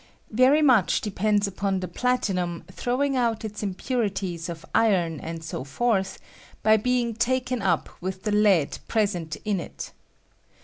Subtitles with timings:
[0.31, 6.17] Very much depends upon the platinum throwing out its impuritiea of iron and so forth
[6.63, 9.91] by being taken up with the lead present in it.